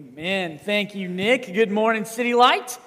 [0.00, 0.58] Amen.
[0.58, 1.52] Thank you, Nick.
[1.52, 2.78] Good morning, City Light.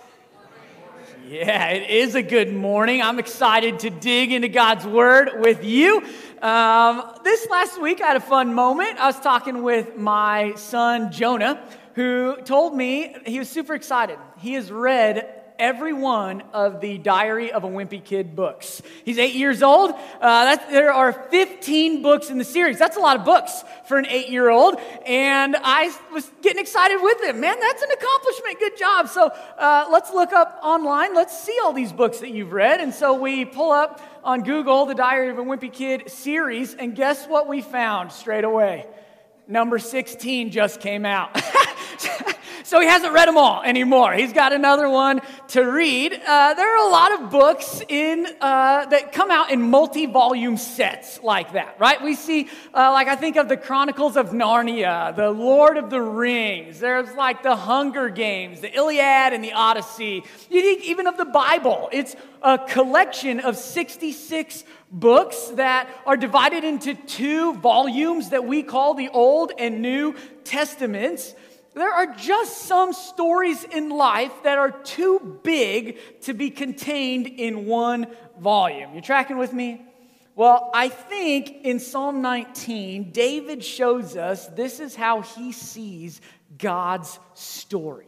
[1.28, 3.04] Yeah, it is a good morning.
[3.04, 6.02] I'm excited to dig into God's Word with you.
[6.42, 8.98] Um, this last week, I had a fun moment.
[8.98, 11.64] I was talking with my son, Jonah,
[11.94, 14.18] who told me he was super excited.
[14.40, 18.82] He has read every one of the Diary of a Wimpy Kid books.
[19.06, 19.94] He's eight years old.
[20.22, 22.80] Uh, there are 15 books in the series.
[22.80, 24.76] That's a lot of books for an eight year old.
[25.06, 27.40] And I was getting excited with him.
[27.40, 28.60] Man, that's an accomplishment.
[28.60, 29.08] Good job.
[29.10, 31.14] So uh, let's look up online.
[31.16, 32.82] Let's see all these books that you've read.
[32.82, 36.74] And so we pull up on Google the Diary of a Wimpy Kid series.
[36.74, 38.88] And guess what we found straight away?
[39.54, 41.40] Number 16 just came out.
[42.66, 44.14] So he hasn't read them all anymore.
[44.14, 46.14] He's got another one to read.
[46.14, 51.22] Uh, there are a lot of books in uh, that come out in multi-volume sets
[51.22, 52.02] like that, right?
[52.02, 56.02] We see, uh, like I think of the Chronicles of Narnia, the Lord of the
[56.02, 56.80] Rings.
[56.80, 60.24] There's like the Hunger Games, the Iliad and the Odyssey.
[60.50, 61.90] You think even of the Bible.
[61.92, 64.64] It's a collection of 66
[64.94, 71.34] books that are divided into two volumes that we call the Old and New Testaments.
[71.74, 77.66] There are just some stories in life that are too big to be contained in
[77.66, 78.06] one
[78.40, 78.94] volume.
[78.94, 79.84] You tracking with me?
[80.36, 86.22] Well, I think in Psalm 19, David shows us this is how he sees
[86.58, 88.08] God's story.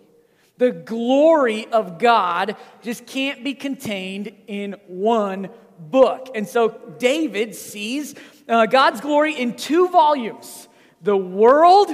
[0.58, 5.50] The glory of God just can't be contained in one
[5.80, 6.30] book.
[6.36, 8.16] And so David sees
[8.48, 10.68] uh, God's glory in two volumes
[11.02, 11.90] the world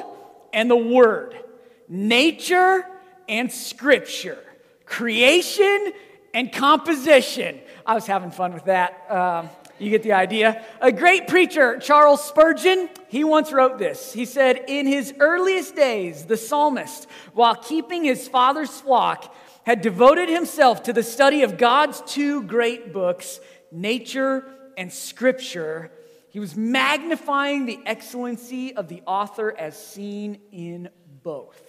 [0.54, 1.36] and the word
[1.88, 2.86] nature
[3.28, 4.40] and scripture,
[4.86, 5.92] creation
[6.34, 7.60] and composition.
[7.86, 9.12] I was having fun with that.
[9.12, 9.50] Um,
[9.82, 10.64] you get the idea.
[10.80, 14.14] A great preacher, Charles Spurgeon, he once wrote this.
[14.14, 20.30] He said, In his earliest days, the psalmist, while keeping his father's flock, had devoted
[20.30, 23.40] himself to the study of God's two great books,
[23.72, 24.45] nature
[24.77, 25.92] and scripture.
[26.30, 30.89] He was magnifying the excellency of the author as seen in
[31.23, 31.61] both.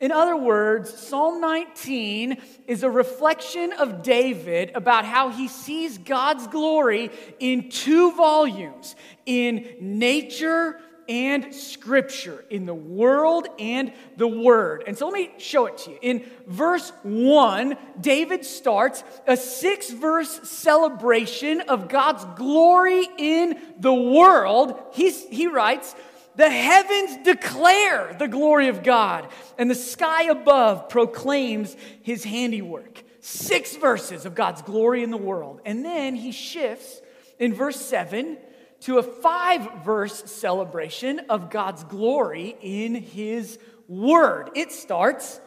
[0.00, 6.46] In other words, Psalm 19 is a reflection of David about how he sees God's
[6.46, 8.96] glory in two volumes
[9.26, 10.80] in nature
[11.10, 14.84] and scripture, in the world and the word.
[14.86, 15.98] And so let me show it to you.
[16.00, 24.80] In verse 1, David starts a six verse celebration of God's glory in the world.
[24.92, 25.96] He's, he writes,
[26.36, 29.28] the heavens declare the glory of God,
[29.58, 33.02] and the sky above proclaims his handiwork.
[33.20, 35.60] Six verses of God's glory in the world.
[35.66, 37.02] And then he shifts
[37.40, 38.38] in verse 7
[38.80, 43.58] to a five verse celebration of God's glory in his
[43.88, 44.50] word.
[44.54, 45.40] It starts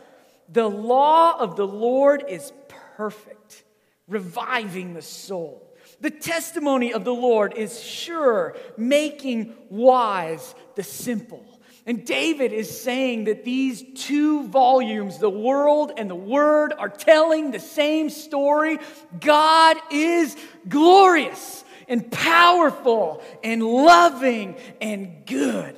[0.49, 2.51] The law of the Lord is
[2.95, 3.63] perfect,
[4.07, 5.75] reviving the soul.
[6.01, 11.45] The testimony of the Lord is sure, making wise the simple.
[11.85, 17.51] And David is saying that these two volumes, the world and the word, are telling
[17.51, 18.79] the same story.
[19.19, 25.75] God is glorious and powerful and loving and good.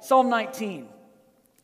[0.00, 0.88] Psalm 19,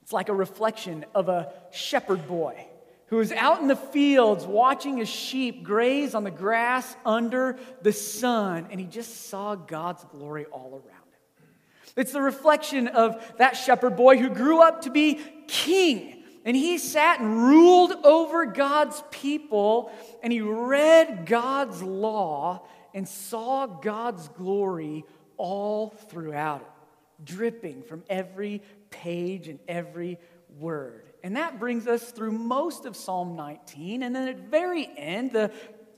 [0.03, 2.66] it's like a reflection of a shepherd boy
[3.06, 7.92] who was out in the fields watching his sheep graze on the grass under the
[7.92, 11.48] sun, and he just saw God's glory all around him.
[11.97, 16.22] It's the reflection of that shepherd boy who grew up to be king.
[16.47, 19.91] And he sat and ruled over God's people,
[20.22, 25.05] and he read God's law and saw God's glory
[25.37, 30.19] all throughout it, dripping from every page and every
[30.59, 31.10] word.
[31.22, 34.03] And that brings us through most of Psalm 19.
[34.03, 35.50] And then at the very end, the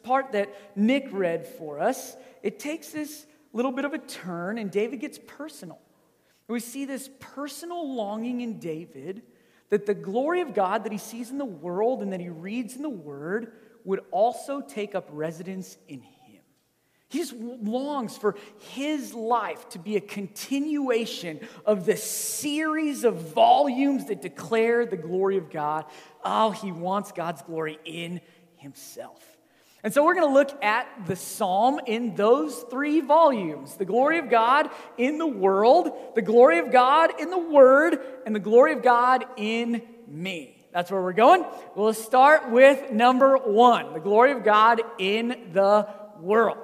[0.03, 4.71] part that Nick read for us, it takes this little bit of a turn, and
[4.71, 5.79] David gets personal.
[6.49, 9.23] We see this personal longing in David
[9.69, 12.77] that the glory of God that he sees in the world and that he reads
[12.77, 13.53] in the Word
[13.85, 16.16] would also take up residence in him.
[17.09, 18.35] He just longs for
[18.71, 25.37] his life to be a continuation of the series of volumes that declare the glory
[25.37, 25.85] of God.
[26.25, 28.21] Oh, he wants God's glory in
[28.57, 29.23] himself.
[29.85, 34.19] And so we're going to look at the psalm in those three volumes the glory
[34.19, 34.69] of God
[34.99, 39.25] in the world, the glory of God in the word, and the glory of God
[39.37, 40.67] in me.
[40.73, 41.45] That's where we're going.
[41.77, 45.89] We'll start with number one the glory of God in the
[46.21, 46.59] world.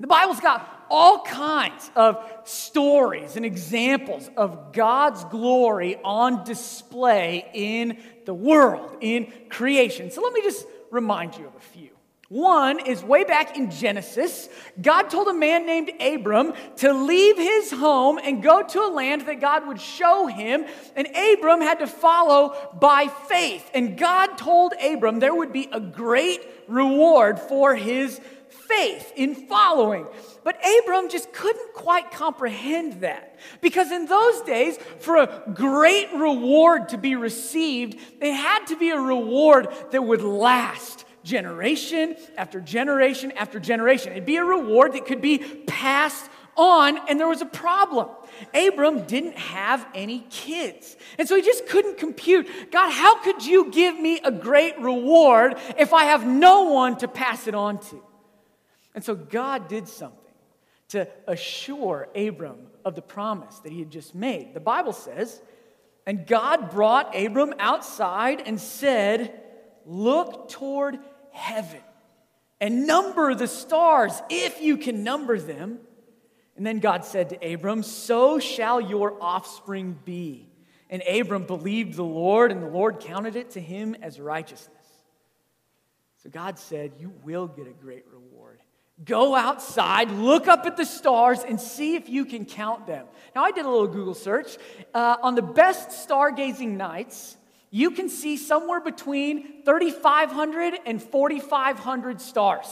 [0.00, 7.98] The Bible's got all kinds of stories and examples of God's glory on display in
[8.24, 10.10] the world, in creation.
[10.10, 11.90] So let me just remind you of a few.
[12.28, 14.50] One is way back in Genesis,
[14.80, 19.22] God told a man named Abram to leave his home and go to a land
[19.22, 20.66] that God would show him.
[20.94, 23.70] And Abram had to follow by faith.
[23.72, 28.20] And God told Abram there would be a great reward for his
[28.68, 30.06] faith in following.
[30.44, 33.36] But Abram just couldn't quite comprehend that.
[33.60, 38.90] Because in those days, for a great reward to be received, it had to be
[38.90, 44.12] a reward that would last generation after generation after generation.
[44.12, 48.08] It'd be a reward that could be passed on, and there was a problem.
[48.52, 50.96] Abram didn't have any kids.
[51.18, 55.56] And so he just couldn't compute God, how could you give me a great reward
[55.78, 58.02] if I have no one to pass it on to?
[58.98, 60.18] And so God did something
[60.88, 64.54] to assure Abram of the promise that he had just made.
[64.54, 65.40] The Bible says,
[66.04, 69.40] and God brought Abram outside and said,
[69.86, 70.98] Look toward
[71.30, 71.78] heaven
[72.60, 75.78] and number the stars if you can number them.
[76.56, 80.48] And then God said to Abram, So shall your offspring be.
[80.90, 84.74] And Abram believed the Lord, and the Lord counted it to him as righteousness.
[86.24, 88.17] So God said, You will get a great reward.
[89.04, 93.06] Go outside, look up at the stars, and see if you can count them.
[93.34, 94.58] Now, I did a little Google search.
[94.92, 97.36] Uh, on the best stargazing nights,
[97.70, 102.66] you can see somewhere between 3,500 and 4,500 stars.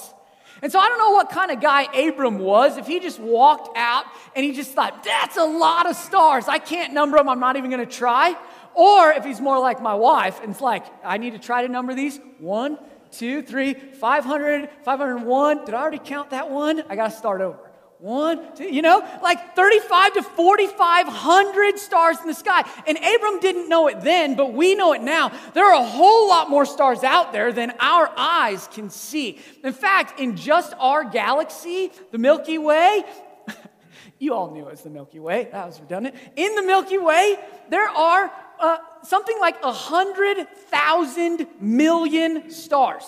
[0.62, 3.76] And so I don't know what kind of guy Abram was, if he just walked
[3.76, 6.48] out and he just thought, that's a lot of stars.
[6.48, 7.28] I can't number them.
[7.28, 8.34] I'm not even going to try.
[8.74, 11.68] Or if he's more like my wife and it's like, I need to try to
[11.68, 12.18] number these.
[12.38, 12.78] One,
[13.10, 15.64] two, three, 500, 501.
[15.64, 16.82] Did I already count that one?
[16.88, 17.58] I got to start over.
[17.98, 22.62] One, two, you know, like 35 to 4,500 stars in the sky.
[22.86, 25.32] And Abram didn't know it then, but we know it now.
[25.54, 29.40] There are a whole lot more stars out there than our eyes can see.
[29.64, 33.02] In fact, in just our galaxy, the Milky Way,
[34.18, 35.48] you all knew it was the Milky Way.
[35.50, 36.16] That was redundant.
[36.36, 37.38] In the Milky Way,
[37.70, 38.30] there are
[38.60, 43.04] uh, something like 100,000 million stars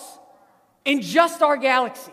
[0.85, 2.11] in just our galaxy.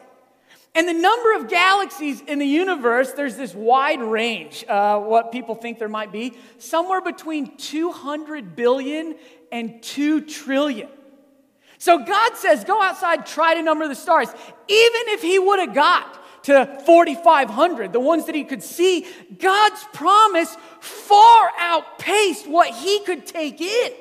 [0.74, 5.54] And the number of galaxies in the universe, there's this wide range, uh, what people
[5.54, 9.16] think there might be, somewhere between 200 billion
[9.50, 10.88] and 2 trillion.
[11.78, 14.28] So God says, go outside, try to number the stars.
[14.28, 19.04] Even if He would have got to 4,500, the ones that He could see,
[19.38, 23.92] God's promise far outpaced what He could take in.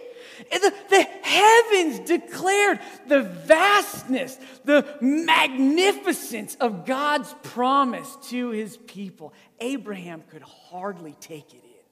[0.51, 9.33] The, the, heavens declared the vastness, the magnificence of God's promise to his people.
[9.61, 11.83] Abraham could hardly take it in.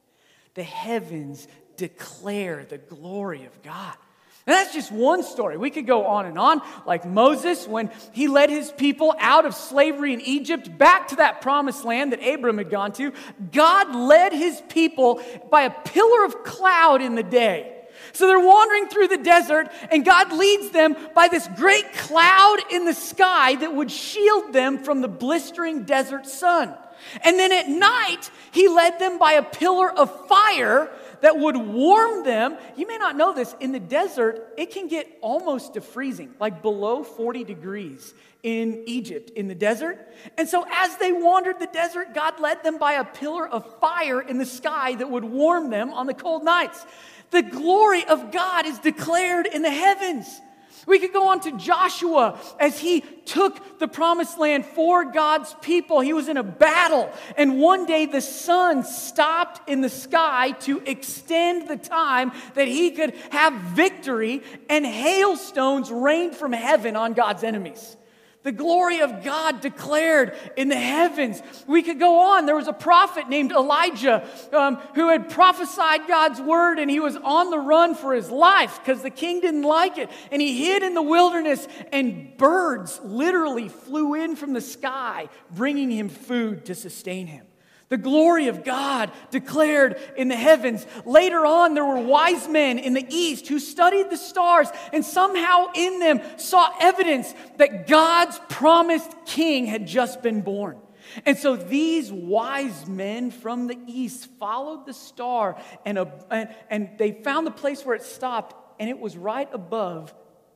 [0.55, 1.47] The heavens
[1.77, 3.95] declare the glory of God.
[4.45, 5.57] And that's just one story.
[5.57, 9.55] We could go on and on, like Moses when he led his people out of
[9.55, 13.13] slavery in Egypt back to that promised land that Abram had gone to.
[13.51, 17.73] God led his people by a pillar of cloud in the day
[18.13, 22.85] so they're wandering through the desert, and God leads them by this great cloud in
[22.85, 26.75] the sky that would shield them from the blistering desert sun.
[27.23, 30.89] And then at night, He led them by a pillar of fire
[31.23, 32.57] that would warm them.
[32.75, 36.61] You may not know this, in the desert, it can get almost to freezing, like
[36.61, 38.13] below 40 degrees
[38.43, 40.05] in Egypt, in the desert.
[40.37, 44.19] And so, as they wandered the desert, God led them by a pillar of fire
[44.19, 46.85] in the sky that would warm them on the cold nights.
[47.31, 50.41] The glory of God is declared in the heavens.
[50.85, 56.01] We could go on to Joshua as he took the promised land for God's people.
[56.01, 60.81] He was in a battle, and one day the sun stopped in the sky to
[60.85, 67.43] extend the time that he could have victory, and hailstones rained from heaven on God's
[67.43, 67.97] enemies
[68.43, 71.41] the glory of God declared in the heavens.
[71.65, 72.45] We could go on.
[72.45, 77.15] There was a prophet named Elijah um, who had prophesied God's word and he was
[77.15, 80.09] on the run for his life because the king didn't like it.
[80.31, 85.89] And he hid in the wilderness, and birds literally flew in from the sky, bringing
[85.89, 87.45] him food to sustain him
[87.89, 90.85] the glory of God declared in the heavens.
[91.05, 95.67] Later on, there were wise men in the east who studied the stars and somehow
[95.75, 100.77] in them saw evidence that God's promised king had just been born.
[101.25, 105.99] And so these wise men from the east followed the star and,
[106.31, 110.13] and, and they found the place where it stopped, and it was right above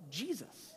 [0.10, 0.76] Jesus.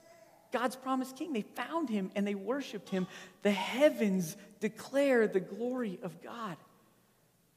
[0.53, 1.33] God's promised king.
[1.33, 3.07] They found him and they worshiped him.
[3.43, 6.57] The heavens declare the glory of God.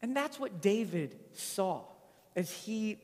[0.02, 1.82] And that's what David saw
[2.36, 2.98] as he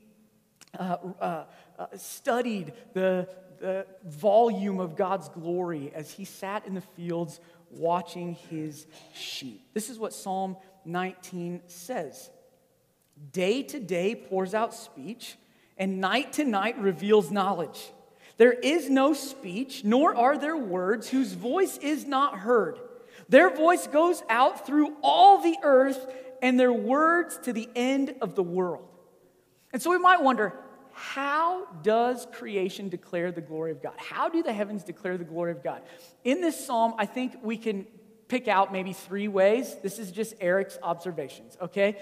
[0.77, 1.43] uh, uh,
[1.77, 3.27] uh, studied the,
[3.59, 7.39] the volume of God's glory as he sat in the fields
[7.71, 9.61] watching his sheep.
[9.73, 12.29] This is what Psalm 19 says
[13.31, 15.37] Day to day pours out speech,
[15.77, 17.91] and night to night reveals knowledge.
[18.37, 22.79] There is no speech, nor are there words whose voice is not heard.
[23.29, 26.05] Their voice goes out through all the earth,
[26.41, 28.87] and their words to the end of the world.
[29.71, 30.53] And so we might wonder
[30.93, 33.93] how does creation declare the glory of God?
[33.97, 35.81] How do the heavens declare the glory of God?
[36.23, 37.85] In this psalm, I think we can
[38.27, 39.75] pick out maybe three ways.
[39.81, 41.97] This is just Eric's observations, okay?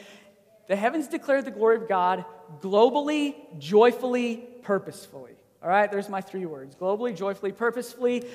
[0.67, 2.25] The heavens declare the glory of God
[2.59, 5.33] globally, joyfully, purposefully.
[5.61, 8.25] All right, there's my three words globally, joyfully, purposefully.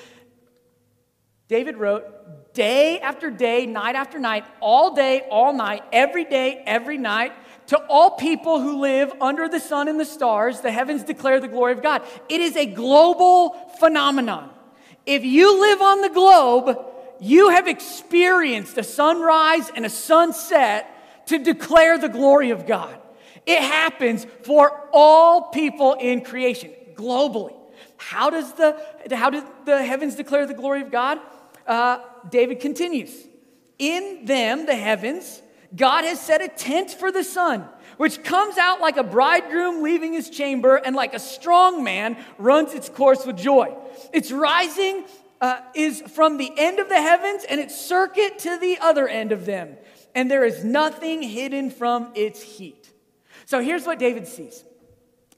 [1.53, 2.03] David wrote,
[2.55, 7.31] day after day, night after night, all day, all night, every day, every night,
[7.67, 11.47] to all people who live under the sun and the stars, the heavens declare the
[11.47, 12.01] glory of God.
[12.27, 14.49] It is a global phenomenon.
[15.05, 16.83] If you live on the globe,
[17.19, 22.97] you have experienced a sunrise and a sunset to declare the glory of God.
[23.45, 27.55] It happens for all people in creation globally.
[27.97, 28.75] How does the,
[29.11, 31.19] how did the heavens declare the glory of God?
[31.65, 33.11] Uh, David continues.
[33.79, 35.41] In them, the heavens,
[35.75, 37.67] God has set a tent for the sun,
[37.97, 42.73] which comes out like a bridegroom leaving his chamber and like a strong man runs
[42.73, 43.75] its course with joy.
[44.11, 45.05] Its rising
[45.41, 49.31] uh, is from the end of the heavens and its circuit to the other end
[49.31, 49.75] of them.
[50.15, 52.91] And there is nothing hidden from its heat.
[53.45, 54.63] So here's what David sees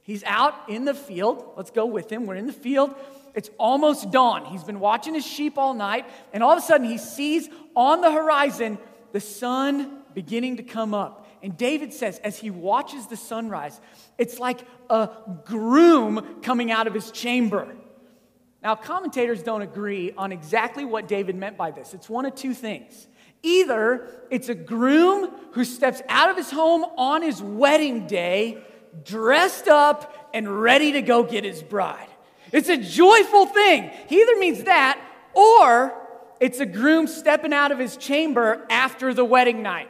[0.06, 1.54] He's out in the field.
[1.58, 2.28] Let's go with him.
[2.28, 2.94] We're in the field.
[3.34, 4.46] It's almost dawn.
[4.46, 8.02] He's been watching his sheep all night, and all of a sudden he sees on
[8.02, 8.78] the horizon
[9.14, 11.28] the sun beginning to come up.
[11.42, 13.82] And David says, as he watches the sunrise,
[14.20, 14.60] it's like
[14.92, 15.10] a
[15.44, 17.76] groom coming out of his chamber.
[18.62, 21.96] Now, commentators don't agree on exactly what David meant by this.
[21.96, 23.08] It's one of two things.
[23.42, 28.64] Either it's a groom who steps out of his home on his wedding day
[29.04, 32.08] dressed up and ready to go get his bride.
[32.52, 33.92] It's a joyful thing.
[34.08, 35.00] He either means that
[35.34, 35.94] or
[36.40, 39.90] it's a groom stepping out of his chamber after the wedding night.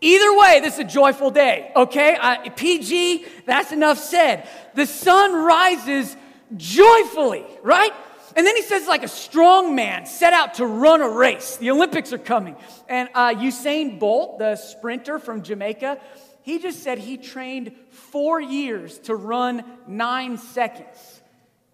[0.00, 2.16] Either way, this is a joyful day, okay?
[2.16, 4.48] Uh, PG, that's enough said.
[4.74, 6.16] The sun rises
[6.56, 7.92] joyfully, right?
[8.34, 11.56] And then he says, like a strong man set out to run a race.
[11.56, 12.56] The Olympics are coming.
[12.88, 16.00] And uh, Usain Bolt, the sprinter from Jamaica,
[16.42, 21.20] he just said he trained four years to run nine seconds.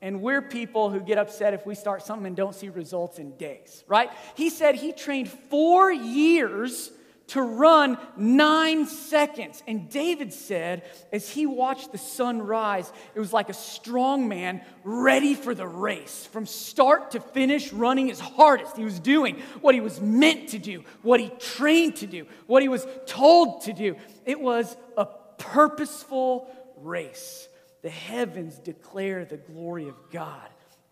[0.00, 3.36] And we're people who get upset if we start something and don't see results in
[3.36, 4.10] days, right?
[4.36, 6.92] He said he trained four years
[7.28, 9.62] to run nine seconds.
[9.66, 10.82] And David said,
[11.12, 15.66] as he watched the sun rise, it was like a strong man ready for the
[15.66, 16.26] race.
[16.26, 18.76] From start to finish, running his hardest.
[18.76, 22.62] He was doing what he was meant to do, what he trained to do, what
[22.62, 23.96] he was told to do.
[24.24, 25.06] It was a
[25.38, 27.48] purposeful race.
[27.82, 30.48] The heavens declare the glory of God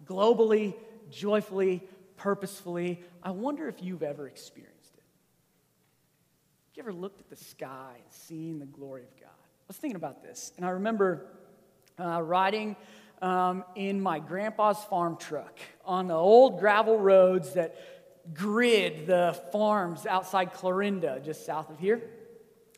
[0.07, 0.75] globally,
[1.11, 1.83] joyfully,
[2.17, 3.03] purposefully.
[3.23, 4.76] I wonder if you've ever experienced
[6.77, 9.31] you ever looked at the sky and seen the glory of God?
[9.31, 11.25] I was thinking about this, and I remember
[11.99, 12.77] uh, riding
[13.23, 17.77] um, in my grandpa's farm truck on the old gravel roads that
[18.35, 22.03] grid the farms outside Clarinda, just south of here.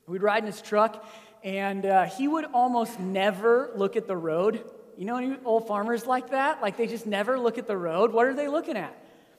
[0.07, 1.05] We'd ride in his truck,
[1.43, 4.65] and uh, he would almost never look at the road.
[4.97, 6.63] You know any old farmers like that?
[6.63, 8.13] Like they just never look at the road.
[8.13, 8.97] What are they looking at?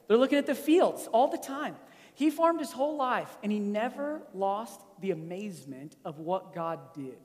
[0.09, 1.77] They're looking at the fields all the time.
[2.19, 7.17] He farmed his whole life and he never lost the amazement of what God did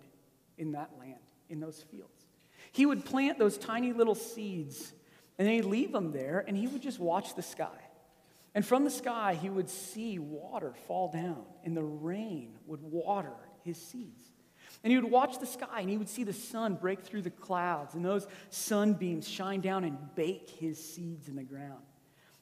[0.56, 2.26] in that land, in those fields.
[2.70, 4.92] He would plant those tiny little seeds
[5.36, 7.76] and then he'd leave them there and he would just watch the sky.
[8.54, 13.34] And from the sky, he would see water fall down and the rain would water
[13.64, 14.22] his seeds.
[14.84, 17.30] And he would watch the sky and he would see the sun break through the
[17.30, 21.82] clouds and those sunbeams shine down and bake his seeds in the ground.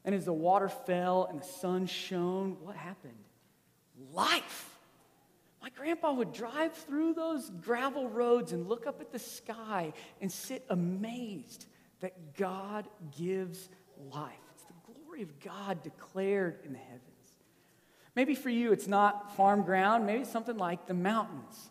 [0.04, 3.12] And as the water fell and the sun shone, what happened?
[4.12, 4.68] Life.
[5.62, 10.30] My grandpa would drive through those gravel roads and look up at the sky and
[10.30, 11.66] sit amazed
[12.00, 13.68] that God gives
[14.12, 14.32] life.
[14.54, 17.02] It's the glory of God declared in the heavens.
[18.16, 21.70] Maybe for you, it's not farm ground, maybe it's something like the mountains.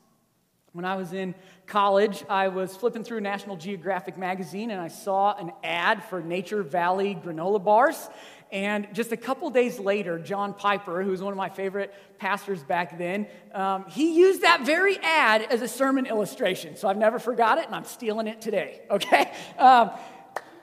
[0.73, 1.35] When I was in
[1.67, 6.63] college, I was flipping through National Geographic magazine and I saw an ad for Nature
[6.63, 8.09] Valley granola bars.
[8.53, 12.63] And just a couple days later, John Piper, who was one of my favorite pastors
[12.63, 16.77] back then, um, he used that very ad as a sermon illustration.
[16.77, 19.29] So I've never forgot it and I'm stealing it today, okay?
[19.57, 19.91] Um,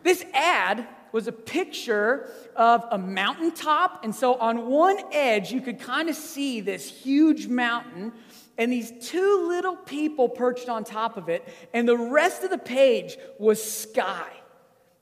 [0.04, 4.04] this ad was a picture of a mountaintop.
[4.04, 8.12] And so on one edge, you could kind of see this huge mountain
[8.58, 11.48] and these two little people perched on top of it.
[11.72, 14.28] And the rest of the page was sky,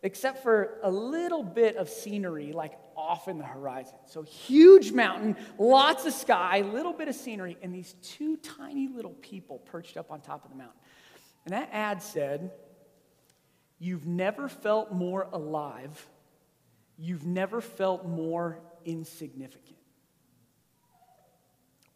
[0.03, 3.97] except for a little bit of scenery, like off in the horizon.
[4.05, 9.15] So, huge mountain, lots of sky, little bit of scenery, and these two tiny little
[9.15, 10.79] people perched up on top of the mountain.
[11.47, 12.53] And that ad said,
[13.79, 16.09] You've never felt more alive.
[16.99, 19.77] You've never felt more insignificant.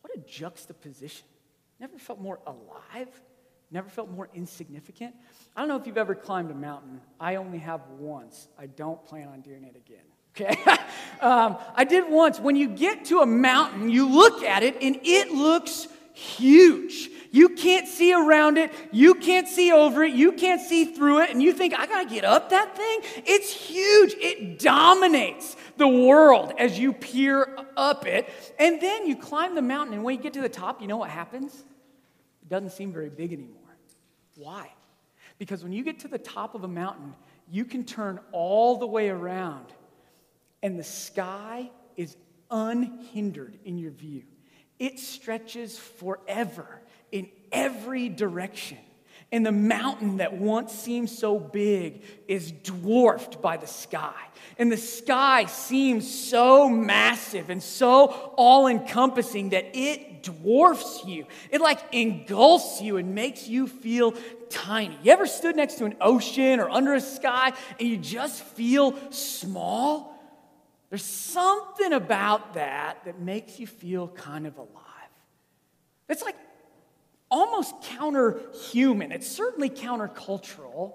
[0.03, 1.27] What a juxtaposition.
[1.81, 3.09] Never felt more alive.
[3.71, 5.15] Never felt more insignificant.
[5.57, 7.01] I don't know if you've ever climbed a mountain.
[7.19, 8.49] I only have once.
[8.59, 10.05] I don't plan on doing it again.
[10.33, 10.57] Okay?
[11.21, 12.39] um, I did once.
[12.39, 15.89] When you get to a mountain, you look at it and it looks
[16.21, 17.11] huge.
[17.33, 18.73] You can't see around it.
[18.93, 20.13] You can't see over it.
[20.13, 21.31] You can't see through it.
[21.31, 23.01] And you think, I got to get up that thing?
[23.25, 24.15] It's huge.
[24.15, 28.29] It dominates the world as you peer up it.
[28.59, 29.95] And then you climb the mountain.
[29.95, 31.55] And when you get to the top, you know what happens?
[31.55, 33.57] It doesn't seem very big anymore.
[34.37, 34.71] Why?
[35.39, 37.15] Because when you get to the top of a mountain,
[37.51, 39.67] you can turn all the way around,
[40.63, 42.17] and the sky is
[42.51, 44.23] unhindered in your view.
[44.81, 46.67] It stretches forever
[47.13, 48.79] in every direction.
[49.31, 54.27] And the mountain that once seemed so big is dwarfed by the sky.
[54.59, 58.07] And the sky seems so massive and so
[58.37, 61.27] all encompassing that it dwarfs you.
[61.51, 64.15] It like engulfs you and makes you feel
[64.49, 64.99] tiny.
[65.03, 68.97] You ever stood next to an ocean or under a sky and you just feel
[69.13, 70.20] small?
[70.91, 74.77] There's something about that that makes you feel kind of alive.
[76.09, 76.37] It's like
[77.31, 79.13] almost counter-human.
[79.13, 80.95] It's certainly countercultural.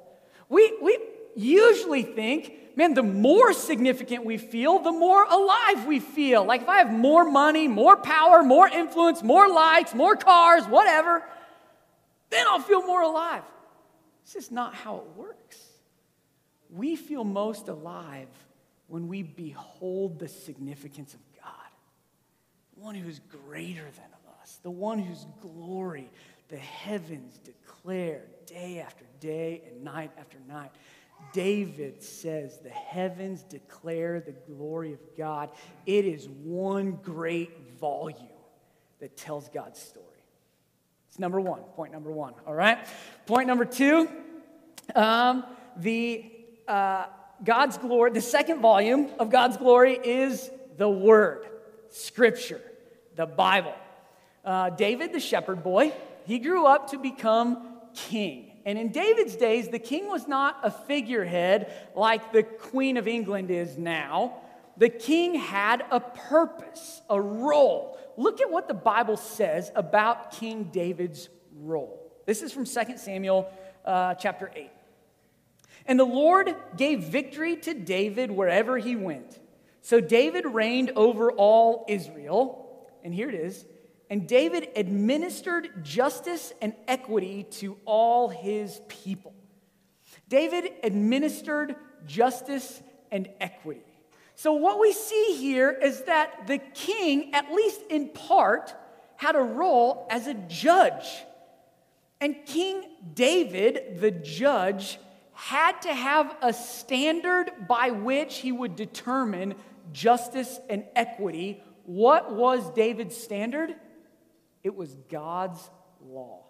[0.49, 0.99] We, we
[1.35, 6.43] usually think, man, the more significant we feel, the more alive we feel.
[6.43, 11.23] Like if I have more money, more power, more influence, more likes, more cars, whatever,
[12.29, 13.43] then I'll feel more alive.
[14.25, 15.57] This is not how it works.
[16.69, 18.27] We feel most alive
[18.87, 21.69] when we behold the significance of God,
[22.75, 26.09] the one who is greater than us, the one whose glory
[26.49, 30.71] the heavens declare day after day and night after night.
[31.33, 35.49] David says the heavens declare the glory of God.
[35.85, 38.19] It is one great volume
[38.99, 40.05] that tells God's story.
[41.09, 42.77] It's number one, point number one, all right?
[43.25, 44.07] Point number two,
[44.93, 45.45] um,
[45.77, 46.31] the
[46.67, 47.05] uh,
[47.43, 51.45] God's glory, the second volume of God's glory is the Word,
[51.89, 52.61] Scripture,
[53.15, 53.73] the Bible.
[54.43, 55.93] Uh, David, the shepherd boy,
[56.25, 58.51] he grew up to become king.
[58.65, 63.51] And in David's days, the king was not a figurehead like the Queen of England
[63.51, 64.37] is now.
[64.77, 67.97] The king had a purpose, a role.
[68.17, 71.29] Look at what the Bible says about King David's
[71.61, 72.11] role.
[72.25, 73.51] This is from 2 Samuel
[73.85, 74.69] uh, chapter 8.
[75.85, 79.39] And the Lord gave victory to David wherever he went.
[79.81, 82.89] So David reigned over all Israel.
[83.03, 83.65] And here it is
[84.09, 89.33] and David administered justice and equity to all his people.
[90.29, 93.81] David administered justice and equity.
[94.35, 98.75] So, what we see here is that the king, at least in part,
[99.15, 101.05] had a role as a judge.
[102.19, 104.99] And King David, the judge,
[105.35, 109.55] had to have a standard by which he would determine
[109.91, 111.61] justice and equity.
[111.83, 113.75] What was David's standard?
[114.63, 115.69] It was God's
[116.01, 116.45] law.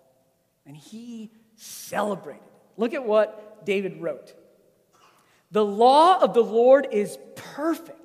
[0.65, 2.43] And he celebrated.
[2.77, 4.33] Look at what David wrote
[5.51, 8.04] The law of the Lord is perfect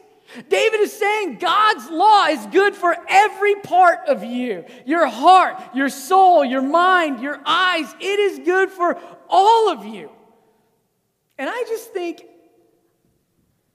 [0.49, 5.89] David is saying God's law is good for every part of you your heart, your
[5.89, 7.93] soul, your mind, your eyes.
[7.99, 8.97] It is good for
[9.29, 10.09] all of you.
[11.37, 12.23] And I just think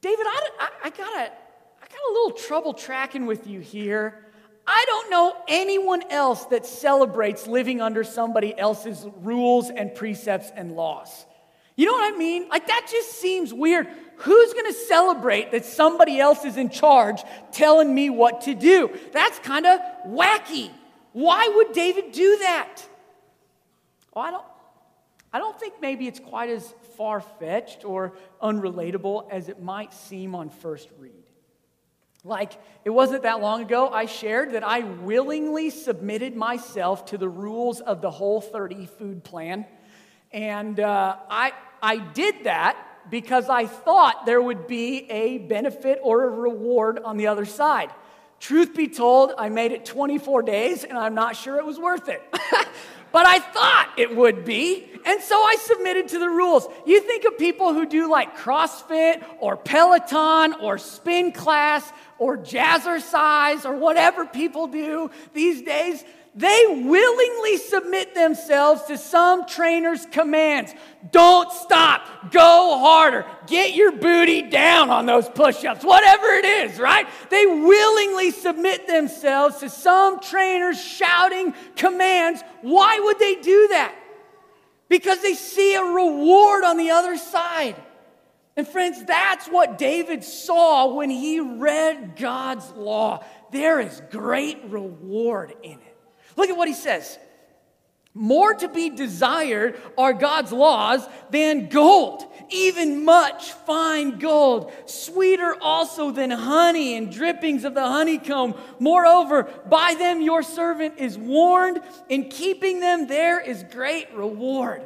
[0.00, 4.26] David, I, I, I got a, I got a little trouble tracking with you here.
[4.66, 10.72] I don't know anyone else that celebrates living under somebody else's rules and precepts and
[10.72, 11.26] laws.
[11.76, 12.48] You know what I mean?
[12.48, 13.86] Like, that just seems weird.
[14.16, 18.90] Who's gonna celebrate that somebody else is in charge telling me what to do?
[19.12, 20.70] That's kind of wacky.
[21.12, 22.82] Why would David do that?
[24.14, 24.44] Well, I don't,
[25.34, 30.34] I don't think maybe it's quite as far fetched or unrelatable as it might seem
[30.34, 31.12] on first read.
[32.24, 32.52] Like,
[32.84, 37.80] it wasn't that long ago I shared that I willingly submitted myself to the rules
[37.80, 39.66] of the Whole 30 food plan.
[40.32, 42.76] And uh, I, I did that
[43.10, 47.90] because I thought there would be a benefit or a reward on the other side.
[48.40, 52.08] Truth be told, I made it 24 days and I'm not sure it was worth
[52.08, 52.22] it.
[53.12, 54.86] but I thought it would be.
[55.06, 56.66] And so I submitted to the rules.
[56.84, 63.64] You think of people who do like CrossFit or Peloton or spin class or jazzercise
[63.64, 66.04] or whatever people do these days.
[66.36, 70.74] They willingly submit themselves to some trainer's commands.
[71.10, 72.30] Don't stop.
[72.30, 73.24] Go harder.
[73.46, 77.08] Get your booty down on those push ups, whatever it is, right?
[77.30, 82.42] They willingly submit themselves to some trainer's shouting commands.
[82.60, 83.94] Why would they do that?
[84.90, 87.76] Because they see a reward on the other side.
[88.58, 93.24] And friends, that's what David saw when he read God's law.
[93.52, 95.95] There is great reward in it.
[96.36, 97.18] Look at what he says.
[98.14, 106.10] More to be desired are God's laws than gold, even much fine gold, sweeter also
[106.10, 108.54] than honey and drippings of the honeycomb.
[108.78, 114.82] Moreover, by them your servant is warned, in keeping them there is great reward.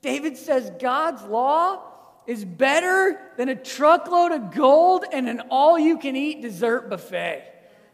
[0.00, 1.82] David says God's law
[2.28, 7.49] is better than a truckload of gold and an all you can eat dessert buffet.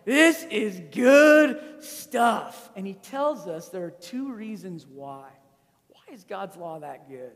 [0.07, 2.71] This is good stuff.
[2.77, 5.29] And he tells us there are two reasons why.
[5.88, 7.33] Why is God's law that good?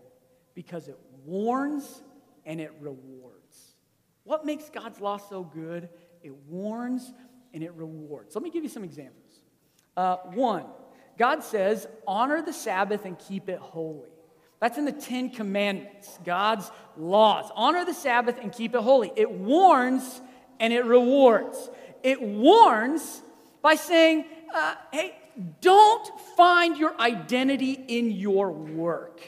[0.54, 2.00] Because it warns
[2.46, 3.74] and it rewards.
[4.22, 5.88] What makes God's law so good?
[6.22, 7.12] It warns
[7.52, 8.36] and it rewards.
[8.36, 9.42] Let me give you some examples.
[9.96, 10.66] Uh, one,
[11.18, 14.10] God says, honor the Sabbath and keep it holy.
[14.60, 17.50] That's in the Ten Commandments, God's laws.
[17.56, 19.12] Honor the Sabbath and keep it holy.
[19.16, 20.20] It warns
[20.60, 21.68] and it rewards
[22.02, 23.22] it warns
[23.62, 25.14] by saying, uh, hey,
[25.60, 29.20] don't find your identity in your work.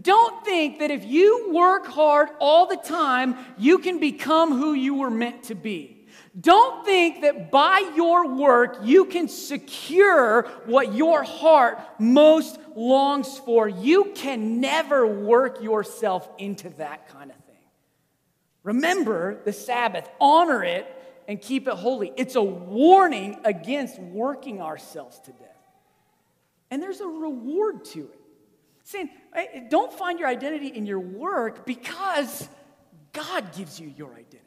[0.00, 4.94] Don't think that if you work hard all the time, you can become who you
[4.94, 6.06] were meant to be.
[6.40, 13.68] Don't think that by your work you can secure what your heart most longs for.
[13.68, 17.54] You can never work yourself into that kind of thing.
[18.64, 20.86] Remember the Sabbath, honor it,
[21.28, 22.12] and keep it holy.
[22.16, 25.48] It's a warning against working ourselves to death.
[26.70, 28.20] And there's a reward to it.
[28.84, 29.08] Saying,
[29.70, 32.48] don't find your identity in your work because
[33.12, 34.40] God gives you your identity.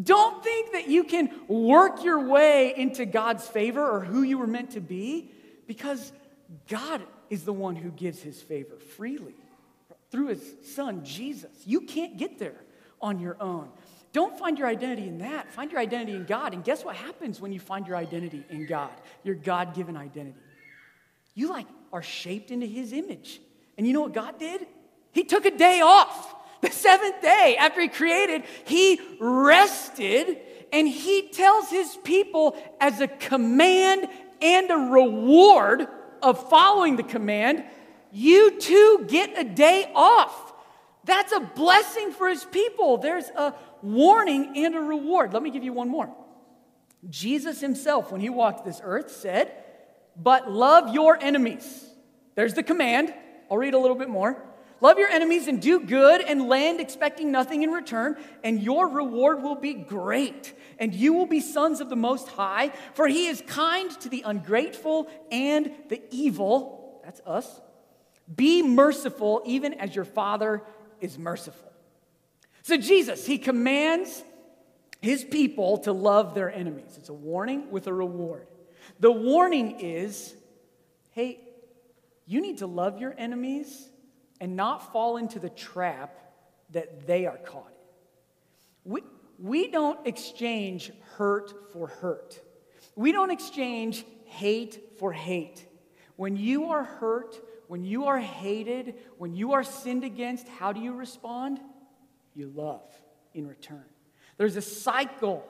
[0.00, 4.46] Don't think that you can work your way into God's favor or who you were
[4.46, 5.30] meant to be
[5.66, 6.12] because
[6.68, 9.34] God is the one who gives his favor freely
[10.10, 11.50] through his son, Jesus.
[11.64, 12.60] You can't get there
[13.00, 13.68] on your own.
[14.12, 15.52] Don't find your identity in that.
[15.52, 16.52] Find your identity in God.
[16.52, 18.90] And guess what happens when you find your identity in God?
[19.22, 20.40] Your God given identity.
[21.34, 23.40] You like are shaped into his image.
[23.78, 24.66] And you know what God did?
[25.12, 26.36] He took a day off.
[26.60, 30.38] The seventh day after he created, he rested
[30.72, 34.06] and he tells his people as a command
[34.42, 35.88] and a reward
[36.22, 37.64] of following the command,
[38.12, 40.49] you too get a day off.
[41.04, 42.98] That's a blessing for his people.
[42.98, 45.32] There's a warning and a reward.
[45.32, 46.14] Let me give you one more.
[47.08, 49.52] Jesus himself, when he walked this earth, said,
[50.16, 51.86] But love your enemies.
[52.34, 53.14] There's the command.
[53.50, 54.42] I'll read a little bit more.
[54.82, 59.42] Love your enemies and do good and lend, expecting nothing in return, and your reward
[59.42, 60.54] will be great.
[60.78, 64.22] And you will be sons of the Most High, for he is kind to the
[64.24, 67.00] ungrateful and the evil.
[67.04, 67.60] That's us.
[68.34, 70.62] Be merciful, even as your Father
[71.00, 71.70] is merciful.
[72.62, 74.22] So, Jesus, he commands
[75.00, 76.94] his people to love their enemies.
[76.96, 78.46] It's a warning with a reward.
[78.98, 80.34] The warning is
[81.12, 81.40] hey,
[82.26, 83.88] you need to love your enemies
[84.40, 86.16] and not fall into the trap
[86.70, 88.92] that they are caught in.
[88.92, 89.02] We,
[89.38, 92.40] we don't exchange hurt for hurt,
[92.94, 95.66] we don't exchange hate for hate.
[96.16, 97.36] When you are hurt,
[97.70, 101.60] when you are hated, when you are sinned against, how do you respond?
[102.34, 102.82] you love
[103.32, 103.84] in return.
[104.38, 105.44] There's a cycle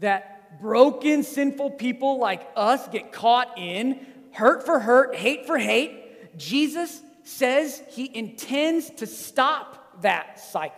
[0.00, 6.36] that broken, sinful people like us get caught in hurt for hurt, hate for hate.
[6.36, 10.76] Jesus says he intends to stop that cycle.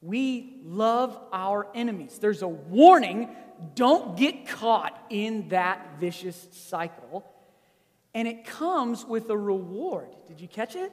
[0.00, 2.18] We love our enemies.
[2.20, 3.30] There's a warning
[3.74, 7.24] don't get caught in that vicious cycle.
[8.14, 10.08] And it comes with a reward.
[10.26, 10.90] Did you catch it?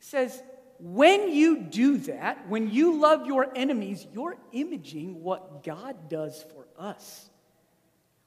[0.00, 0.42] says,
[0.78, 6.66] when you do that, when you love your enemies, you're imaging what God does for
[6.76, 7.28] us.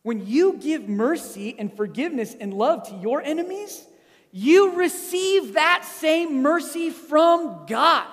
[0.03, 3.85] When you give mercy and forgiveness and love to your enemies,
[4.31, 8.07] you receive that same mercy from God.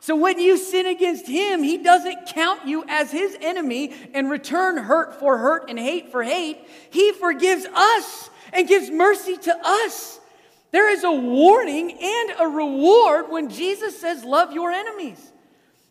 [0.00, 4.76] So when you sin against him, he doesn't count you as his enemy and return
[4.76, 6.58] hurt for hurt and hate for hate.
[6.90, 10.20] He forgives us and gives mercy to us.
[10.70, 15.32] There is a warning and a reward when Jesus says, Love your enemies.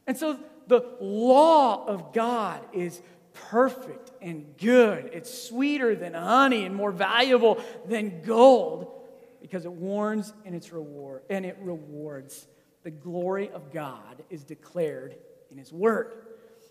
[0.07, 3.01] And so the law of God is
[3.33, 5.09] perfect and good.
[5.13, 8.91] It's sweeter than honey and more valuable than gold
[9.41, 12.47] because it warns and it's reward and it rewards
[12.83, 15.15] the glory of God is declared
[15.51, 16.13] in His Word.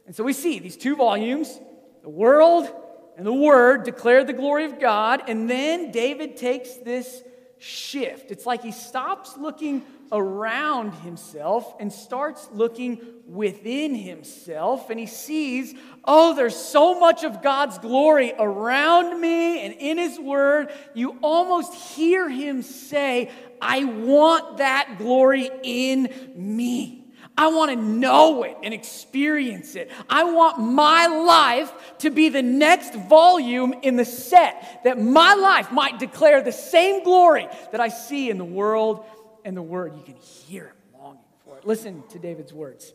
[0.07, 1.59] And so we see these two volumes,
[2.03, 2.71] the world
[3.17, 5.23] and the Word, declare the glory of God.
[5.29, 7.23] And then David takes this
[7.59, 8.31] shift.
[8.31, 14.91] It's like he stops looking around himself and starts looking within himself.
[14.91, 20.19] And he sees, oh, there's so much of God's glory around me and in his
[20.19, 20.73] word.
[20.93, 27.02] You almost hear him say, I want that glory in me.
[27.37, 29.91] I want to know it and experience it.
[30.09, 35.73] I want my life to be the next volume in the set, that my life
[35.73, 39.05] might declare the same glory that I see in the world
[39.45, 39.95] and the word.
[39.97, 41.67] You can hear him longing for it.
[41.67, 42.93] Listen to David's words.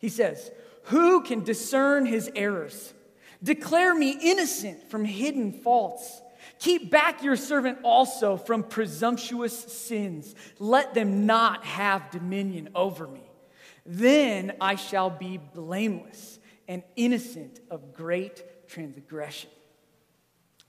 [0.00, 0.50] He says,
[0.84, 2.92] Who can discern his errors?
[3.42, 6.20] Declare me innocent from hidden faults.
[6.60, 10.34] Keep back your servant also from presumptuous sins.
[10.58, 13.22] Let them not have dominion over me.
[13.86, 19.50] Then I shall be blameless and innocent of great transgression.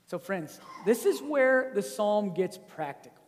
[0.06, 3.22] So, friends, this is where the psalm gets practical.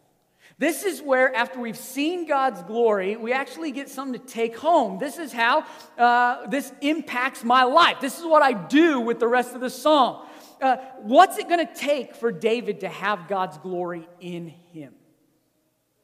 [0.58, 4.98] This is where, after we've seen God's glory, we actually get something to take home.
[4.98, 5.64] This is how
[5.98, 8.00] uh, this impacts my life.
[8.00, 10.26] This is what I do with the rest of the psalm.
[10.64, 14.94] Uh, what's it going to take for David to have God's glory in him?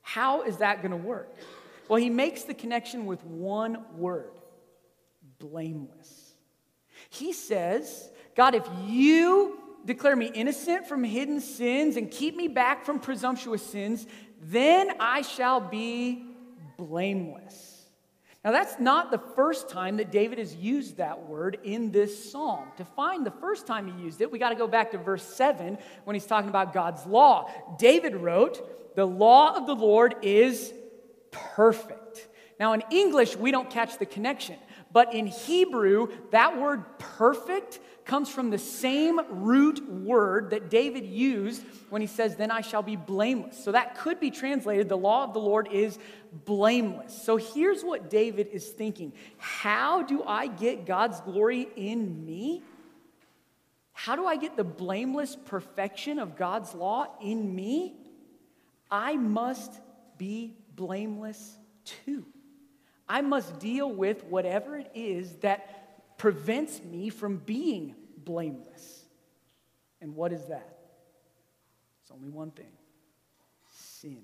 [0.03, 1.35] How is that going to work?
[1.89, 4.33] Well, he makes the connection with one word
[5.39, 6.35] blameless.
[7.09, 12.85] He says, God, if you declare me innocent from hidden sins and keep me back
[12.85, 14.07] from presumptuous sins,
[14.43, 16.23] then I shall be
[16.77, 17.70] blameless.
[18.43, 22.69] Now, that's not the first time that David has used that word in this psalm.
[22.79, 25.23] To find the first time he used it, we got to go back to verse
[25.23, 27.51] 7 when he's talking about God's law.
[27.79, 30.73] David wrote, The law of the Lord is
[31.31, 32.29] perfect.
[32.59, 34.57] Now, in English, we don't catch the connection,
[34.93, 41.63] but in Hebrew, that word perfect comes from the same root word that David used
[41.91, 43.63] when he says, Then I shall be blameless.
[43.63, 45.99] So that could be translated, the law of the Lord is
[46.45, 47.23] blameless.
[47.23, 52.63] So here's what David is thinking How do I get God's glory in me?
[53.93, 57.95] How do I get the blameless perfection of God's law in me?
[58.91, 59.73] I must
[60.19, 62.25] be blameless too.
[63.11, 69.05] I must deal with whatever it is that prevents me from being blameless.
[70.01, 70.79] And what is that?
[72.03, 72.71] It's only one thing
[73.73, 74.23] sin.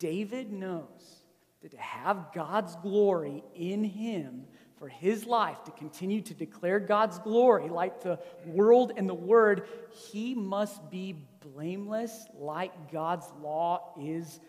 [0.00, 1.22] David knows
[1.62, 7.20] that to have God's glory in him for his life, to continue to declare God's
[7.20, 9.68] glory like the world and the word,
[10.10, 14.40] he must be blameless like God's law is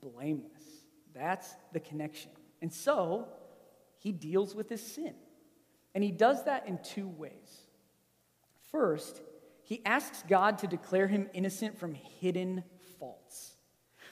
[0.00, 0.50] blameless.
[1.14, 2.32] That's the connection.
[2.60, 3.28] And so,
[3.98, 5.14] he deals with his sin.
[5.94, 7.62] And he does that in two ways.
[8.70, 9.22] First,
[9.62, 12.64] he asks God to declare him innocent from hidden
[12.98, 13.54] faults.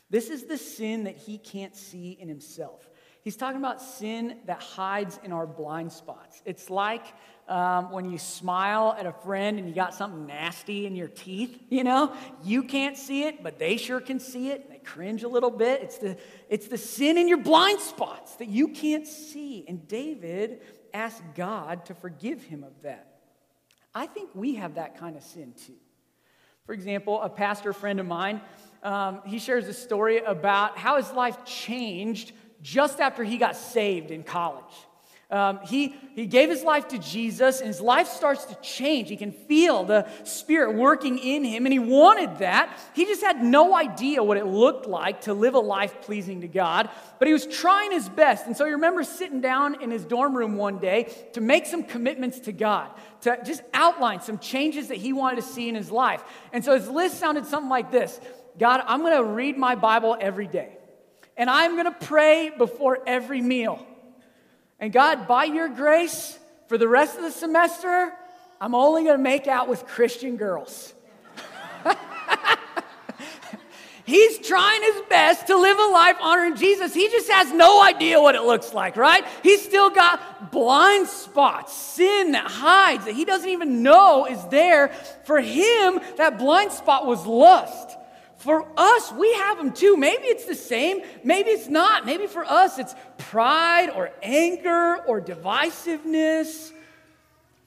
[0.08, 2.88] This is the sin that he can't see in himself.
[3.22, 6.42] He's talking about sin that hides in our blind spots.
[6.44, 7.04] It's like
[7.48, 11.56] um, when you smile at a friend and you got something nasty in your teeth,
[11.70, 12.14] you know?
[12.42, 14.68] You can't see it, but they sure can see it.
[14.84, 15.82] Cringe a little bit.
[15.82, 16.16] It's the,
[16.48, 19.64] it's the sin in your blind spots that you can't see.
[19.68, 20.60] And David
[20.94, 23.20] asked God to forgive him of that.
[23.94, 25.74] I think we have that kind of sin too.
[26.66, 28.40] For example, a pastor friend of mine,
[28.82, 34.10] um, he shares a story about how his life changed just after he got saved
[34.10, 34.74] in college.
[35.32, 39.08] Um, he, he gave his life to Jesus, and his life starts to change.
[39.08, 42.78] He can feel the Spirit working in him, and he wanted that.
[42.94, 46.48] He just had no idea what it looked like to live a life pleasing to
[46.48, 48.46] God, but he was trying his best.
[48.46, 51.82] And so he remembers sitting down in his dorm room one day to make some
[51.82, 52.90] commitments to God,
[53.22, 56.22] to just outline some changes that he wanted to see in his life.
[56.52, 58.20] And so his list sounded something like this
[58.58, 60.76] God, I'm going to read my Bible every day,
[61.38, 63.86] and I'm going to pray before every meal.
[64.82, 68.12] And God, by your grace, for the rest of the semester,
[68.60, 70.92] I'm only going to make out with Christian girls.
[74.04, 76.92] He's trying his best to live a life honoring Jesus.
[76.92, 79.24] He just has no idea what it looks like, right?
[79.44, 84.88] He's still got blind spots, sin that hides, that he doesn't even know is there.
[85.22, 87.96] For him, that blind spot was lust.
[88.42, 89.96] For us, we have them too.
[89.96, 92.04] Maybe it's the same, maybe it's not.
[92.04, 96.72] Maybe for us, it's pride or anger or divisiveness.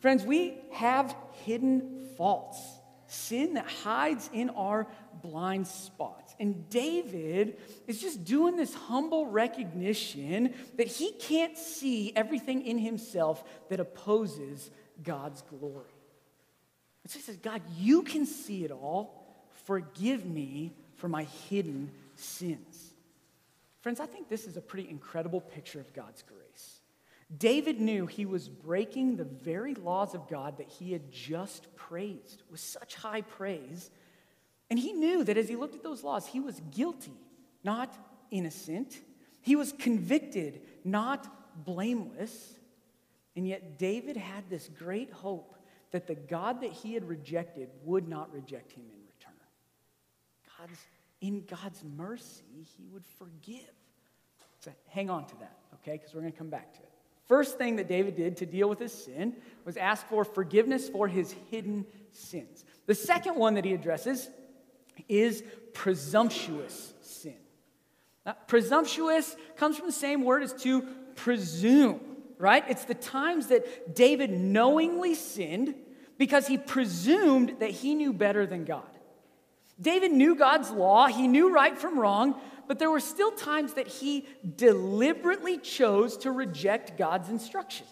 [0.01, 2.59] Friends, we have hidden faults,
[3.07, 4.85] sin that hides in our
[5.21, 6.35] blind spots.
[6.41, 7.57] And David
[7.87, 14.69] is just doing this humble recognition that he can't see everything in himself that opposes
[15.01, 15.85] God's glory.
[17.07, 19.24] So he says, God, you can see it all.
[19.65, 22.93] Forgive me for my hidden sins.
[23.81, 26.79] Friends, I think this is a pretty incredible picture of God's grace.
[27.35, 32.43] David knew he was breaking the very laws of God that he had just praised
[32.51, 33.89] with such high praise.
[34.69, 37.17] And he knew that as he looked at those laws, he was guilty,
[37.63, 37.95] not
[38.29, 38.99] innocent.
[39.41, 42.53] He was convicted, not blameless.
[43.35, 45.55] And yet, David had this great hope
[45.91, 48.85] that the God that he had rejected would not reject him
[50.65, 50.79] God's,
[51.21, 53.71] in God's mercy, He would forgive.
[54.59, 55.93] So hang on to that, okay?
[55.93, 56.89] Because we're going to come back to it.
[57.27, 61.07] First thing that David did to deal with his sin was ask for forgiveness for
[61.07, 62.63] his hidden sins.
[62.85, 64.29] The second one that he addresses
[65.09, 67.35] is presumptuous sin.
[68.25, 70.83] Now, presumptuous comes from the same word as to
[71.15, 71.99] presume,
[72.37, 72.63] right?
[72.69, 75.73] It's the times that David knowingly sinned
[76.19, 78.94] because he presumed that he knew better than God.
[79.79, 83.87] David knew God's law, he knew right from wrong, but there were still times that
[83.87, 87.85] he deliberately chose to reject God's instruction.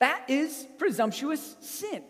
[0.00, 2.02] That is presumptuous sin.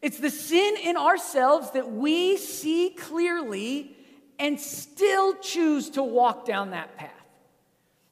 [0.00, 3.94] It's the sin in ourselves that we see clearly
[4.38, 7.10] and still choose to walk down that path.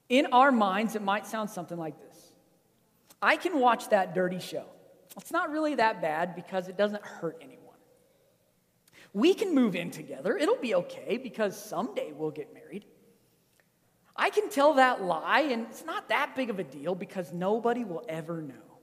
[0.09, 2.32] In our minds, it might sound something like this
[3.22, 4.64] I can watch that dirty show.
[5.16, 7.56] It's not really that bad because it doesn't hurt anyone.
[9.16, 10.37] We can move in together.
[10.37, 12.85] It'll be okay because someday we'll get married.
[14.14, 17.83] I can tell that lie, and it's not that big of a deal because nobody
[17.83, 18.79] will ever know.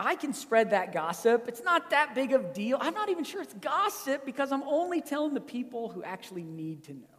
[0.00, 1.44] I can spread that gossip.
[1.46, 2.78] It's not that big of a deal.
[2.80, 6.84] I'm not even sure it's gossip because I'm only telling the people who actually need
[6.84, 7.18] to know.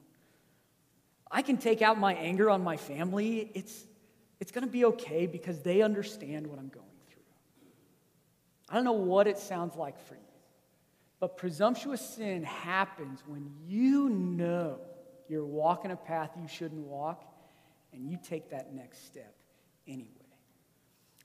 [1.30, 3.52] I can take out my anger on my family.
[3.54, 3.86] It's,
[4.40, 7.22] it's going to be okay because they understand what I'm going through.
[8.68, 10.22] I don't know what it sounds like for you.
[11.20, 14.80] But presumptuous sin happens when you know
[15.28, 17.24] you're walking a path you shouldn't walk
[17.92, 19.34] and you take that next step
[19.88, 20.08] anyway.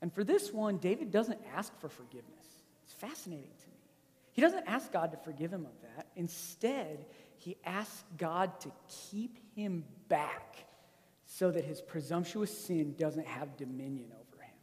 [0.01, 2.47] And for this one, David doesn't ask for forgiveness.
[2.85, 3.77] It's fascinating to me.
[4.33, 6.09] He doesn't ask God to forgive him of that.
[6.17, 7.05] Instead,
[7.37, 8.73] he asks God to
[9.11, 10.57] keep him back
[11.27, 14.55] so that his presumptuous sin doesn't have dominion over him.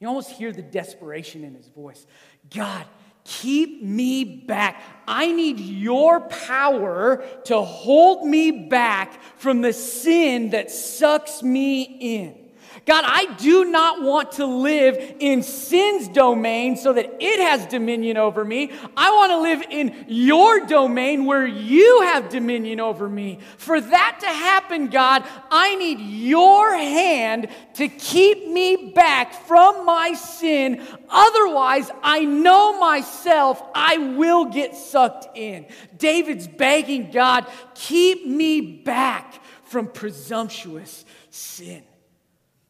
[0.00, 2.06] You almost hear the desperation in his voice
[2.50, 2.86] God,
[3.24, 4.82] Keep me back.
[5.08, 12.43] I need your power to hold me back from the sin that sucks me in.
[12.86, 18.18] God, I do not want to live in sin's domain so that it has dominion
[18.18, 18.72] over me.
[18.94, 23.38] I want to live in your domain where you have dominion over me.
[23.56, 30.12] For that to happen, God, I need your hand to keep me back from my
[30.12, 30.86] sin.
[31.08, 35.64] Otherwise, I know myself, I will get sucked in.
[35.96, 41.82] David's begging God, keep me back from presumptuous sin.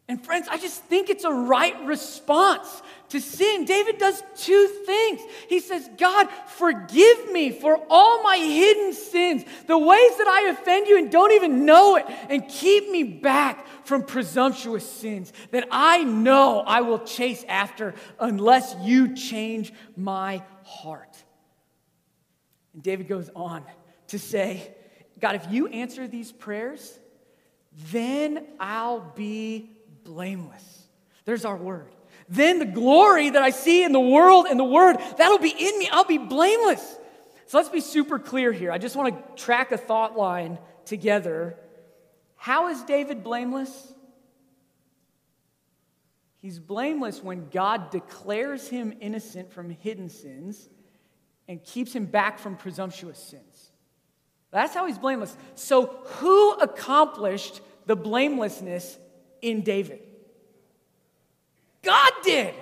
[0.07, 3.65] And friends, I just think it's a right response to sin.
[3.65, 5.23] David does two things.
[5.49, 10.89] He says, God, forgive me for all my hidden sins, the ways that I offend
[10.89, 16.05] you and don't even know it, and keep me back from presumptuous sins that I
[16.05, 21.17] know I will chase after unless you change my heart.
[22.75, 23.65] And David goes on
[24.09, 24.75] to say,
[25.19, 26.99] God, if you answer these prayers,
[27.91, 29.71] then I'll be
[30.05, 30.87] blameless.
[31.25, 31.91] There's our word.
[32.29, 35.79] Then the glory that I see in the world and the word, that'll be in
[35.79, 35.89] me.
[35.91, 36.97] I'll be blameless.
[37.47, 38.73] So let's be super clear here.
[38.73, 41.57] I just want to track a thought line together.
[42.37, 43.93] How is David blameless?
[46.39, 50.69] He's blameless when God declares him innocent from hidden sins
[51.49, 53.71] and keeps him back from presumptuous sins.
[54.51, 55.37] That's how he's blameless.
[55.55, 58.99] So, who accomplished the blamelessness
[59.45, 60.01] in David?
[61.83, 62.55] God did.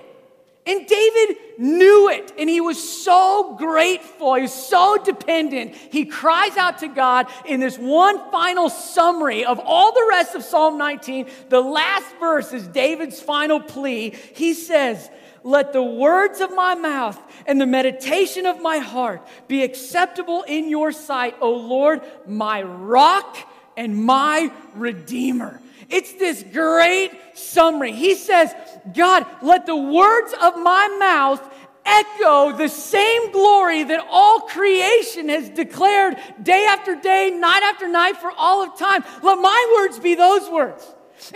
[0.65, 4.35] And David knew it, and he was so grateful.
[4.35, 5.75] He was so dependent.
[5.75, 10.43] He cries out to God in this one final summary of all the rest of
[10.43, 11.27] Psalm 19.
[11.49, 14.11] The last verse is David's final plea.
[14.35, 15.09] He says,
[15.43, 20.69] Let the words of my mouth and the meditation of my heart be acceptable in
[20.69, 23.35] your sight, O Lord, my rock
[23.75, 25.59] and my redeemer.
[25.93, 27.91] It's this great summary.
[27.91, 28.51] He says,
[28.95, 31.39] God, let the words of my mouth
[31.85, 38.17] echo the same glory that all creation has declared day after day, night after night
[38.17, 39.03] for all of time.
[39.21, 40.83] Let my words be those words.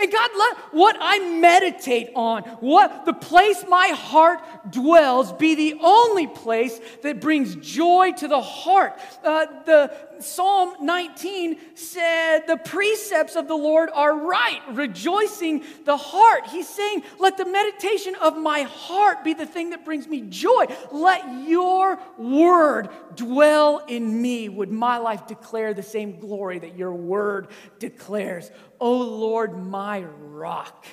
[0.00, 5.78] And God, let what I meditate on, what the place my heart dwells, be the
[5.82, 8.98] only place that brings joy to the heart.
[9.24, 16.46] Uh, the Psalm 19 said, The precepts of the Lord are right, rejoicing the heart.
[16.48, 20.66] He's saying, Let the meditation of my heart be the thing that brings me joy.
[20.90, 24.48] Let your word dwell in me.
[24.48, 28.50] Would my life declare the same glory that your word declares?
[28.80, 30.86] O oh Lord, my rock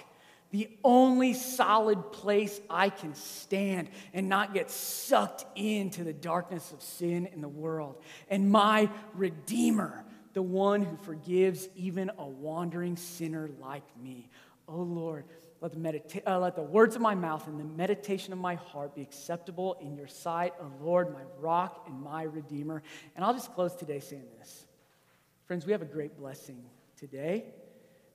[0.56, 6.82] the only solid place I can stand and not get sucked into the darkness of
[6.82, 8.02] sin in the world.
[8.30, 14.30] And my Redeemer, the one who forgives even a wandering sinner like me.
[14.70, 15.26] Oh Lord,
[15.60, 18.56] let the, medita- uh, let the words of my mouth and the meditation of my
[18.56, 22.82] heart be acceptable in your sight, O Lord, my rock and my Redeemer.
[23.18, 24.66] And I'll just close today saying this.
[25.48, 26.64] Friends, we have a great blessing
[26.98, 27.44] today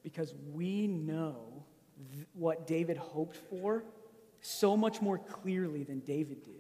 [0.03, 1.65] because we know
[2.33, 3.85] what David hoped for
[4.41, 6.55] so much more clearly than David did.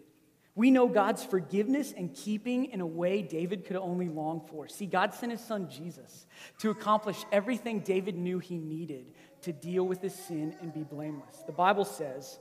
[0.55, 4.69] We know God's forgiveness and keeping in a way David could only long for.
[4.69, 6.27] See, God sent his son Jesus
[6.59, 9.07] to accomplish everything David knew he needed
[9.43, 11.45] to deal with his sin and be blameless.
[11.47, 12.39] The Bible says,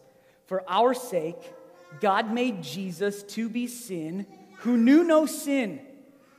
[0.48, 1.54] For our sake,
[2.02, 4.26] God made Jesus to be sin
[4.60, 5.80] who knew no sin,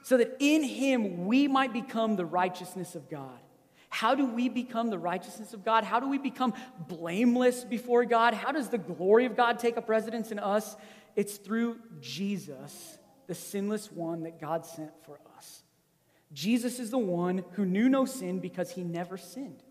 [0.02, 3.38] so that in him we might become the righteousness of God.
[3.90, 5.84] How do we become the righteousness of God?
[5.84, 6.54] How do we become
[6.88, 8.34] blameless before God?
[8.34, 10.76] How does the glory of God take up residence in us?
[11.16, 15.64] It's through Jesus, the sinless one that God sent for us.
[16.32, 19.62] Jesus is the one who knew no sin because he never sinned.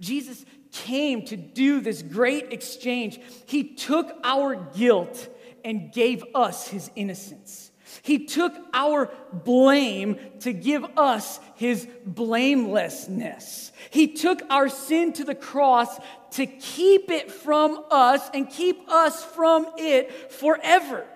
[0.00, 3.20] Jesus came to do this great exchange.
[3.46, 5.28] He took our guilt
[5.64, 7.69] and gave us his innocence.
[8.02, 13.72] He took our blame to give us his blamelessness.
[13.90, 15.98] He took our sin to the cross
[16.32, 21.06] to keep it from us and keep us from it forever.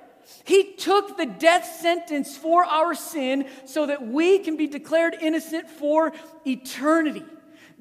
[0.44, 5.68] He took the death sentence for our sin so that we can be declared innocent
[5.68, 6.12] for
[6.46, 7.24] eternity.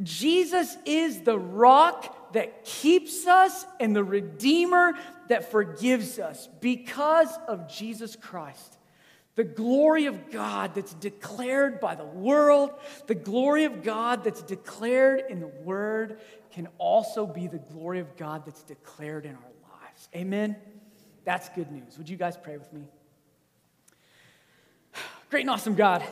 [0.02, 4.94] Jesus is the rock that keeps us and the Redeemer
[5.30, 8.78] that forgives us because of Jesus Christ.
[9.36, 12.72] The glory of God that's declared by the world,
[13.08, 16.20] the glory of God that's declared in the Word,
[16.52, 20.08] can also be the glory of God that's declared in our lives.
[20.16, 20.56] Amen?
[21.26, 21.98] That's good news.
[21.98, 22.84] Would you guys pray with me?
[25.32, 26.04] Great and awesome God,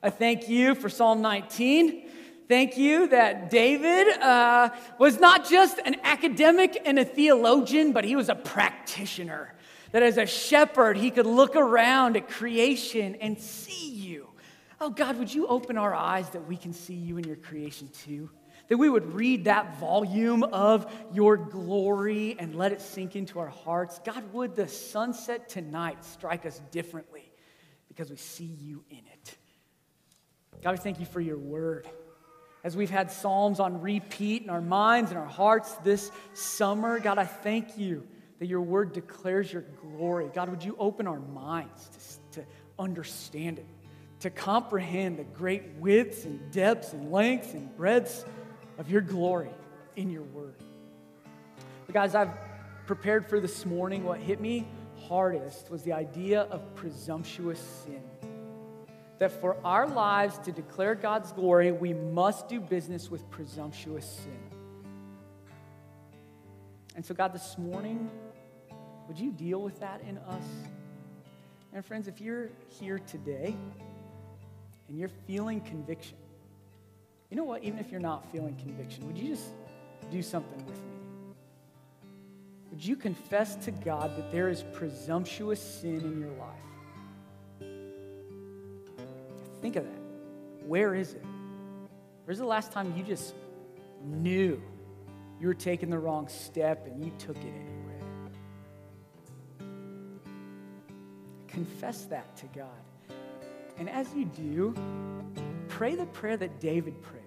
[0.00, 2.10] I thank you for Psalm 19.
[2.48, 4.70] Thank you that David uh,
[5.00, 9.55] was not just an academic and a theologian, but he was a practitioner
[9.92, 14.28] that as a shepherd, he could look around at creation and see you.
[14.80, 17.88] Oh, God, would you open our eyes that we can see you in your creation
[18.04, 18.30] too?
[18.68, 23.48] That we would read that volume of your glory and let it sink into our
[23.48, 24.00] hearts.
[24.04, 27.30] God, would the sunset tonight strike us differently
[27.88, 29.36] because we see you in it.
[30.62, 31.86] God, we thank you for your word.
[32.64, 37.18] As we've had Psalms on repeat in our minds and our hearts this summer, God,
[37.18, 38.06] I thank you
[38.38, 40.30] that your word declares your glory.
[40.34, 42.46] God, would you open our minds to, to
[42.78, 43.66] understand it,
[44.20, 48.24] to comprehend the great widths and depths and lengths and breadths
[48.78, 49.50] of your glory
[49.96, 50.54] in your word.
[51.86, 52.32] But guys, I've
[52.86, 54.04] prepared for this morning.
[54.04, 54.66] What hit me
[55.08, 58.02] hardest was the idea of presumptuous sin.
[59.18, 64.38] that for our lives to declare God's glory, we must do business with presumptuous sin.
[66.94, 68.10] And so, God, this morning,
[69.08, 70.44] would you deal with that in us?
[71.72, 72.48] And, friends, if you're
[72.80, 73.54] here today
[74.88, 76.16] and you're feeling conviction,
[77.30, 77.64] you know what?
[77.64, 79.50] Even if you're not feeling conviction, would you just
[80.10, 80.96] do something with me?
[82.70, 87.68] Would you confess to God that there is presumptuous sin in your life?
[89.62, 90.00] Think of that.
[90.66, 91.24] Where is it?
[92.24, 93.34] Where's the last time you just
[94.04, 94.60] knew
[95.40, 97.75] you were taking the wrong step and you took it anyway?
[101.56, 103.16] Confess that to God.
[103.78, 104.74] And as you do,
[105.68, 107.22] pray the prayer that David prayed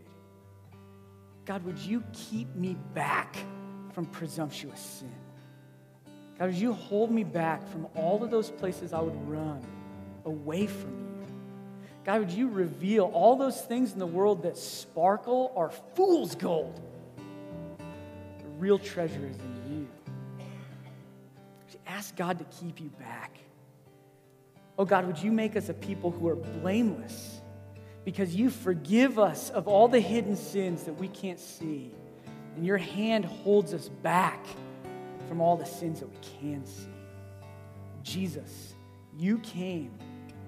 [1.45, 3.37] God, would you keep me back
[3.91, 5.11] from presumptuous sin?
[6.37, 9.65] God, would you hold me back from all of those places I would run
[10.25, 11.25] away from you?
[12.05, 16.79] God, would you reveal all those things in the world that sparkle are fool's gold?
[18.37, 19.87] The real treasure is in you.
[21.87, 23.39] Ask God to keep you back.
[24.79, 27.41] Oh God, would you make us a people who are blameless
[28.05, 31.93] because you forgive us of all the hidden sins that we can't see,
[32.55, 34.45] and your hand holds us back
[35.27, 36.87] from all the sins that we can see.
[38.03, 38.73] Jesus,
[39.17, 39.91] you came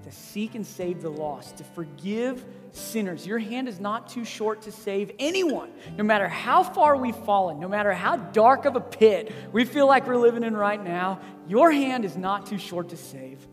[0.04, 3.28] to seek and save the lost, to forgive sinners.
[3.28, 7.60] Your hand is not too short to save anyone, no matter how far we've fallen,
[7.60, 11.20] no matter how dark of a pit we feel like we're living in right now.
[11.50, 13.46] Your hand is not too short to save.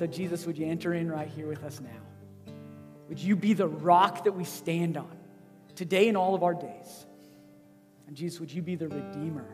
[0.00, 2.54] So, Jesus, would you enter in right here with us now?
[3.10, 5.14] Would you be the rock that we stand on
[5.76, 7.06] today and all of our days?
[8.06, 9.44] And Jesus, would you be the Redeemer?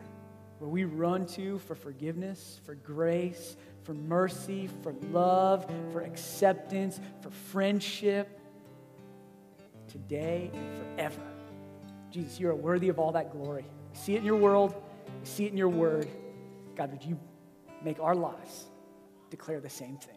[0.59, 7.29] where we run to for forgiveness, for grace, for mercy, for love, for acceptance, for
[7.29, 8.39] friendship,
[9.89, 11.21] today and forever.
[12.09, 13.65] Jesus, you are worthy of all that glory.
[13.91, 14.73] We see it in your world,
[15.19, 16.07] we see it in your word.
[16.75, 17.19] God, would you
[17.83, 18.65] make our lives
[19.29, 20.16] declare the same thing?